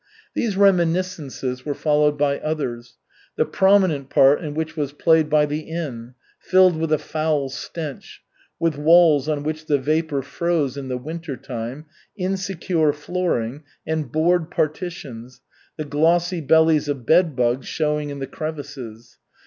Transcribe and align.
These 0.33 0.57
reminiscences 0.57 1.63
were 1.63 1.75
followed 1.75 2.17
by 2.17 2.39
others, 2.39 2.97
the 3.35 3.45
prominent 3.45 4.09
part 4.09 4.43
in 4.43 4.55
which 4.55 4.75
was 4.75 4.93
played 4.93 5.29
by 5.29 5.45
the 5.45 5.59
inn, 5.59 6.15
filled 6.39 6.75
with 6.75 6.91
a 6.91 6.97
foul 6.97 7.49
stench, 7.49 8.23
with 8.59 8.79
walls 8.79 9.29
on 9.29 9.43
which 9.43 9.67
the 9.67 9.77
vapor 9.77 10.23
froze 10.23 10.75
in 10.75 10.87
the 10.87 10.97
winter 10.97 11.37
time, 11.37 11.85
insecure 12.17 12.91
flooring, 12.93 13.61
and 13.85 14.11
board 14.11 14.49
partitions, 14.49 15.41
the 15.77 15.85
glossy 15.85 16.41
bellies 16.41 16.87
of 16.87 17.05
bed 17.05 17.35
bugs 17.35 17.67
showing 17.67 18.09
in 18.09 18.17
the 18.17 18.25
crevices. 18.25 19.19